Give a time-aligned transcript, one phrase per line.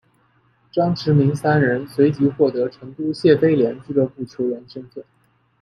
[0.71, 5.05] 张池明三人随即获得成都谢菲联俱乐部球员身份。